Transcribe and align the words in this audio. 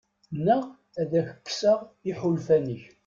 Neɣ 0.45 0.63
ad 1.01 1.11
ak-kkseɣ 1.21 1.79
iḥulfan-ik. 2.09 2.83